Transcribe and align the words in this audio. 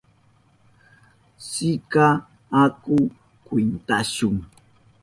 Sikay, 1.49 2.15
aku 2.63 2.97
kwintashu. 3.45 4.29